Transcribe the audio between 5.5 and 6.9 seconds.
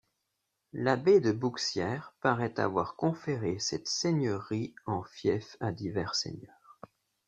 à divers seigneurs.